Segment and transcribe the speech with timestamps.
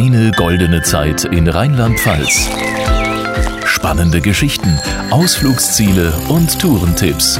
[0.00, 2.48] Deine goldene Zeit in Rheinland-Pfalz.
[3.66, 4.80] Spannende Geschichten,
[5.10, 7.38] Ausflugsziele und Tourentipps.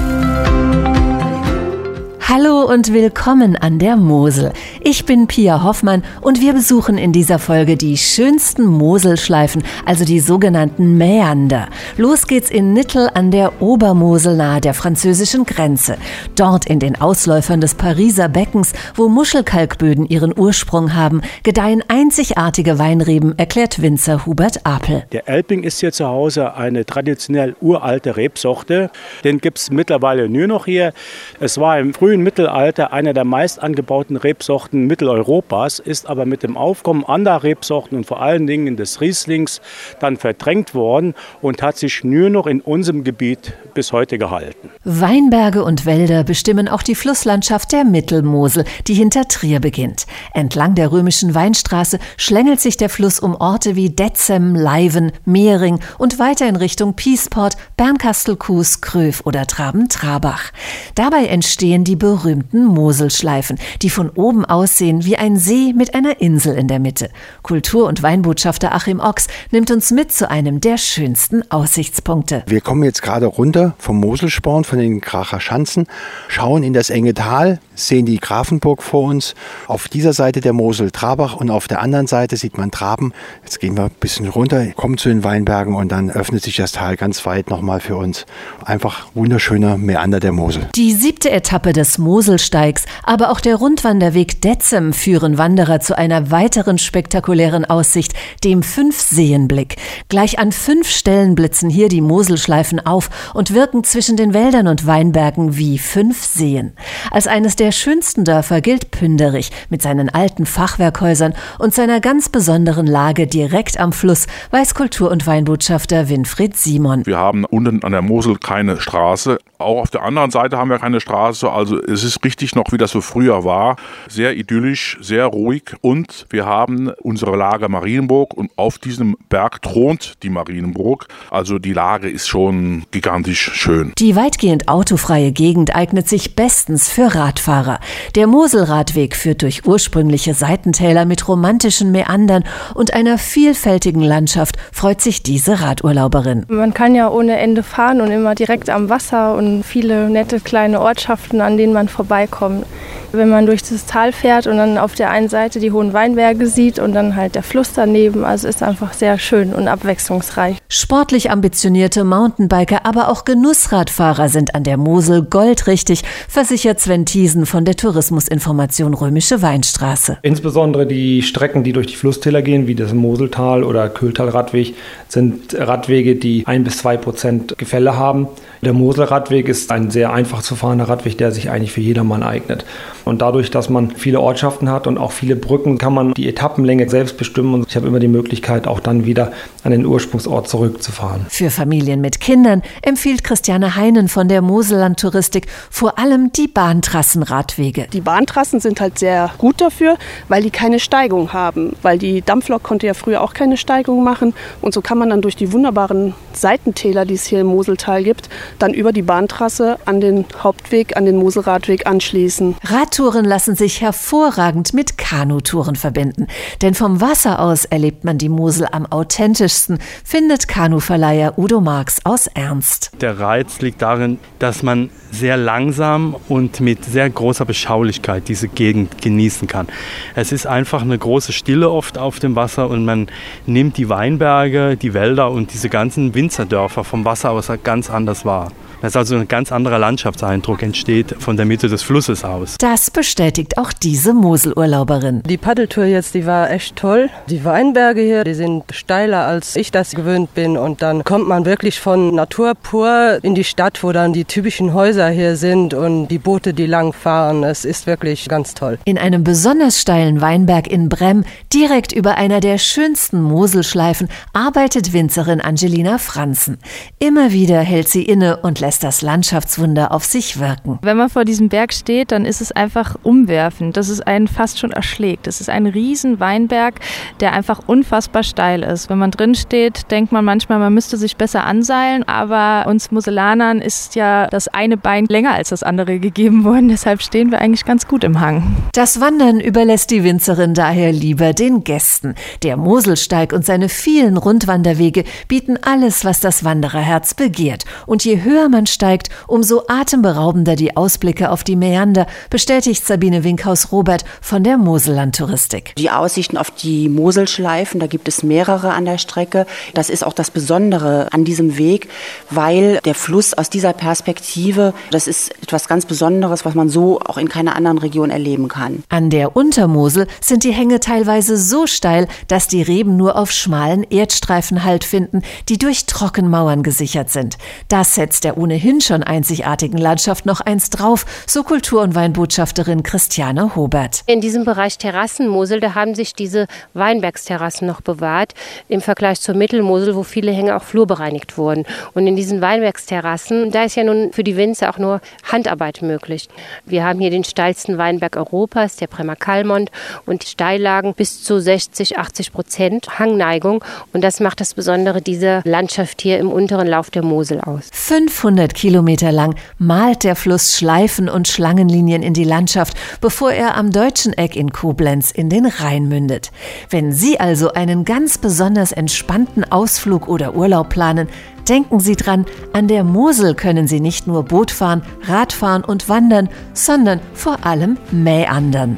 [2.21, 4.53] Hallo und willkommen an der Mosel.
[4.83, 10.21] Ich bin Pia Hoffmann und wir besuchen in dieser Folge die schönsten Moselschleifen, also die
[10.21, 11.69] sogenannten Mäander.
[11.97, 15.97] Los geht's in Nittel an der Obermosel nahe der französischen Grenze.
[16.37, 23.39] Dort in den Ausläufern des Pariser Beckens, wo Muschelkalkböden ihren Ursprung haben, gedeihen einzigartige Weinreben,
[23.39, 25.05] erklärt Winzer Hubert Apel.
[25.13, 28.91] Der Elbing ist hier zu Hause eine traditionell uralte Rebsorte.
[29.25, 30.93] Den gibt's mittlerweile nur noch hier.
[31.41, 36.43] Es war im frühen frühen Mittelalter eine der meist angebauten Rebsorten Mitteleuropas, ist aber mit
[36.43, 39.61] dem Aufkommen anderer Rebsorten und vor allen Dingen des Rieslings
[40.01, 44.69] dann verdrängt worden und hat sich nur noch in unserem Gebiet bis heute gehalten.
[44.83, 50.07] Weinberge und Wälder bestimmen auch die Flusslandschaft der Mittelmosel, die hinter Trier beginnt.
[50.35, 56.19] Entlang der römischen Weinstraße schlängelt sich der Fluss um Orte wie Detzem, Leiven, Mehring und
[56.19, 60.51] weiter in Richtung Piesport, Bernkastel-Kues, Kröv oder Traben-Trabach.
[60.97, 66.57] Dabei entstehen die berühmten Moselschleifen, die von oben aussehen wie ein See mit einer Insel
[66.57, 67.11] in der Mitte.
[67.43, 72.45] Kultur- und Weinbotschafter Achim Ochs nimmt uns mit zu einem der schönsten Aussichtspunkte.
[72.47, 75.87] Wir kommen jetzt gerade runter vom Moselsporn, von den Kracher Schanzen,
[76.29, 79.35] schauen in das enge Tal, sehen die Grafenburg vor uns.
[79.67, 83.13] Auf dieser Seite der Mosel Trabach und auf der anderen Seite sieht man Traben.
[83.43, 86.73] Jetzt gehen wir ein bisschen runter, kommen zu den Weinbergen und dann öffnet sich das
[86.73, 88.27] Tal ganz weit nochmal für uns.
[88.65, 90.69] Einfach wunderschöner Meander der Mosel.
[90.75, 91.99] Die siebte Etappe des
[92.31, 98.13] Moselsteigs, aber auch der Rundwanderweg Detzem führen Wanderer zu einer weiteren spektakulären Aussicht,
[98.45, 99.77] dem Fünfseenblick.
[100.09, 104.87] Gleich an fünf Stellen blitzen hier die Moselschleifen auf und wirken zwischen den Wäldern und
[104.87, 106.73] Weinbergen wie fünf Seen.
[107.11, 112.87] Als eines der schönsten Dörfer gilt Pünderich mit seinen alten Fachwerkhäusern und seiner ganz besonderen
[112.87, 117.05] Lage direkt am Fluss, weiß Kultur- und Weinbotschafter Winfried Simon.
[117.07, 119.39] Wir haben unten an der Mosel keine Straße.
[119.59, 121.51] Auch auf der anderen Seite haben wir keine Straße.
[121.51, 123.77] Also es ist richtig noch, wie das so früher war.
[124.09, 125.75] Sehr idyllisch, sehr ruhig.
[125.81, 131.07] Und wir haben unsere Lage Marienburg und auf diesem Berg thront die Marienburg.
[131.31, 133.93] Also die Lage ist schon gigantisch schön.
[133.99, 137.81] Die weitgehend autofreie Gegend eignet sich bestens für Radfahrer.
[138.15, 142.45] Der Moselradweg führt durch ursprüngliche Seitentäler mit romantischen Meandern
[142.75, 146.47] und einer vielfältigen Landschaft freut sich diese Radurlauberin.
[146.49, 150.81] Man kann ja ohne Ende fahren und immer direkt am Wasser und viele nette kleine
[150.81, 152.67] Ortschaften, an denen man vorbeikommt.
[153.13, 156.47] Wenn man durch das Tal fährt und dann auf der einen Seite die hohen Weinberge
[156.47, 160.59] sieht und dann halt der Fluss daneben, also ist einfach sehr schön und abwechslungsreich.
[160.69, 167.65] Sportlich ambitionierte Mountainbiker, aber auch Genussradfahrer sind an der Mosel goldrichtig, versichert Sven Thiesen von
[167.65, 170.19] der Tourismusinformation Römische Weinstraße.
[170.23, 174.75] Insbesondere die Strecken, die durch die Flusstäler gehen, wie das Moseltal oder Kühltalradweg,
[175.09, 178.29] sind Radwege, die ein bis zwei Prozent Gefälle haben.
[178.63, 182.65] Der Moselradweg ist ein sehr einfach zu fahrender Radweg, der sich eigentlich für jedermann eignet.
[183.05, 186.89] Und dadurch, dass man viele Ortschaften hat und auch viele Brücken, kann man die Etappenlänge
[186.89, 187.55] selbst bestimmen.
[187.55, 189.33] Und ich habe immer die Möglichkeit, auch dann wieder
[189.65, 191.27] an den Ursprungsort zurückzufahren.
[191.29, 197.89] Für Familien mit Kindern empfiehlt Christiane Heinen von der Moselland Touristik vor allem die Bahntrassenradwege.
[197.93, 199.97] Die Bahntrassen sind halt sehr gut dafür,
[200.29, 201.75] weil die keine Steigung haben.
[201.83, 204.35] Weil die Dampflok konnte ja früher auch keine Steigung machen.
[204.61, 208.29] Und so kann man dann durch die wunderbaren Seitentäler, die es hier im Moseltal gibt,
[208.59, 212.57] dann über die Bahntrasse an den Hauptweg, an den Moselradweg anschließen.
[212.65, 216.27] Radtouren lassen sich hervorragend mit Kanutouren verbinden.
[216.63, 222.27] Denn vom Wasser aus erlebt man die Mosel am authentischsten, findet Kanuverleiher Udo Marx aus
[222.29, 222.91] Ernst.
[223.01, 229.03] Der Reiz liegt darin, dass man sehr langsam und mit sehr großer Beschaulichkeit diese Gegend
[229.03, 229.67] genießen kann.
[230.15, 233.09] Es ist einfach eine große Stille oft auf dem Wasser und man
[233.47, 238.53] nimmt die Weinberge, die Wälder und diese ganzen Winzerdörfer vom Wasser aus ganz anders wahr.
[238.81, 242.57] Das ist also ein ganz anderer Landschaftseindruck entsteht von der Mitte des Flusses aus.
[242.59, 245.23] Das bestätigt auch diese Moselurlauberin.
[245.25, 247.11] Die Paddeltour jetzt, die war echt toll.
[247.29, 251.45] Die Weinberge hier, die sind steiler als ich das gewöhnt bin und dann kommt man
[251.45, 256.09] wirklich von Natur pur in die Stadt, wo dann die typischen Häuser hier sind und
[256.09, 257.45] die Boote, die lang fahren.
[257.45, 258.79] Es ist wirklich ganz toll.
[258.87, 265.43] In einem besonders steilen Weinberg in Brem, direkt über einer der schönsten Moselschleifen, arbeitet Winzerin
[265.43, 266.59] Angelina Franzen.
[266.99, 270.79] Immer wieder hält sie inne und lässt lässt das Landschaftswunder auf sich wirken.
[270.83, 274.61] Wenn man vor diesem Berg steht, dann ist es einfach umwerfend, dass es einen fast
[274.61, 275.27] schon erschlägt.
[275.27, 276.79] Es ist ein riesen Weinberg,
[277.19, 278.89] der einfach unfassbar steil ist.
[278.89, 283.61] Wenn man drin steht, denkt man manchmal, man müsste sich besser anseilen, aber uns Mosellanern
[283.61, 287.65] ist ja das eine Bein länger als das andere gegeben worden, deshalb stehen wir eigentlich
[287.65, 288.55] ganz gut im Hang.
[288.73, 292.15] Das Wandern überlässt die Winzerin daher lieber den Gästen.
[292.45, 297.65] Der Moselsteig und seine vielen Rundwanderwege bieten alles, was das Wandererherz begehrt.
[297.87, 304.05] Und je höher man steigt, umso atemberaubender die Ausblicke auf die Mäander, bestätigt Sabine Winkhaus-Robert
[304.21, 305.75] von der Mosellandtouristik.
[305.77, 309.47] Die Aussichten auf die Moselschleifen, da gibt es mehrere an der Strecke.
[309.75, 311.89] Das ist auch das Besondere an diesem Weg,
[312.31, 317.19] weil der Fluss aus dieser Perspektive, das ist etwas ganz Besonderes, was man so auch
[317.19, 318.85] in keiner anderen Region erleben kann.
[318.89, 323.85] An der Untermosel sind die Hänge teilweise so steil, dass die Reben nur auf schmalen
[323.85, 327.39] Erdstreifen Halt finden, die durch Trockenmauern gesichert sind.
[327.69, 333.55] Das setzt der ohnehin schon einzigartigen Landschaft noch eins drauf, so Kultur- und Weinbotschafterin Christiane
[333.55, 334.03] Hobert.
[334.07, 338.35] In diesem Bereich Terrassenmosel, da haben sich diese Weinbergsterrassen noch bewahrt,
[338.69, 341.65] im Vergleich zur Mittelmosel, wo viele Hänge auch flurbereinigt wurden.
[341.95, 345.01] Und in diesen Weinbergsterrassen, da ist ja nun für die Winzer auch nur
[345.31, 346.29] Handarbeit möglich.
[346.67, 349.71] Wir haben hier den steilsten Weinberg Europas, der Bremer Kalmont,
[350.07, 353.63] und Steillagen bis zu 60, 80 Prozent Hangneigung.
[353.93, 357.69] Und das macht das Besondere dieser Landschaft hier im unteren Lauf der Mosel aus.
[357.73, 363.71] 500 Kilometer lang malt der Fluss Schleifen und Schlangenlinien in die Landschaft, bevor er am
[363.71, 366.31] deutschen Eck in Koblenz in den Rhein mündet.
[366.69, 371.09] Wenn Sie also einen ganz besonders entspannten Ausflug oder Urlaub planen,
[371.49, 376.29] Denken Sie dran, an der Mosel können Sie nicht nur Boot fahren, Radfahren und wandern,
[376.53, 378.77] sondern vor allem mäandern.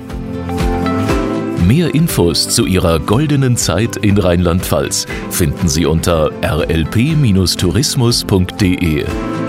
[1.66, 9.04] Mehr Infos zu Ihrer goldenen Zeit in Rheinland-Pfalz finden Sie unter rlp-tourismus.de.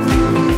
[0.06, 0.53] Thank you.